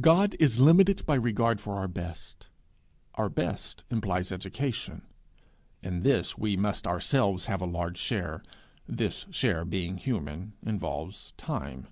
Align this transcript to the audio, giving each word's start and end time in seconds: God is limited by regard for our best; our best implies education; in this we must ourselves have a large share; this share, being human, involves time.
God 0.00 0.36
is 0.40 0.58
limited 0.58 1.04
by 1.04 1.16
regard 1.16 1.60
for 1.60 1.74
our 1.74 1.86
best; 1.86 2.48
our 3.16 3.28
best 3.28 3.84
implies 3.90 4.32
education; 4.32 5.02
in 5.82 6.00
this 6.00 6.38
we 6.38 6.56
must 6.56 6.86
ourselves 6.86 7.44
have 7.44 7.60
a 7.60 7.66
large 7.66 7.98
share; 7.98 8.42
this 8.88 9.26
share, 9.30 9.66
being 9.66 9.98
human, 9.98 10.54
involves 10.62 11.32
time. 11.36 11.88